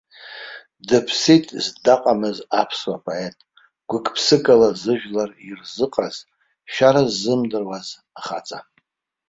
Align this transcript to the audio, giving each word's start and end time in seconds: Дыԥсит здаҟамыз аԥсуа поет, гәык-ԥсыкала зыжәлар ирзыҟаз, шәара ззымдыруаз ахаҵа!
Дыԥсит 0.87 1.45
здаҟамыз 1.63 2.37
аԥсуа 2.61 2.97
поет, 3.05 3.35
гәык-ԥсыкала 3.89 4.69
зыжәлар 4.81 5.31
ирзыҟаз, 5.49 6.15
шәара 6.73 7.01
ззымдыруаз 7.09 7.87
ахаҵа! 8.19 8.59